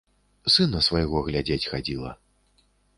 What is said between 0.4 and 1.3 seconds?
Сына свайго